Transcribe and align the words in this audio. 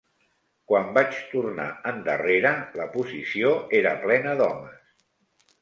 Quan 0.71 0.87
vaig 0.97 1.19
tornar 1.33 1.67
endarrere, 1.91 2.53
la 2.81 2.89
posició 2.97 3.55
era 3.81 3.95
plena 4.07 4.37
d'homes 4.41 4.83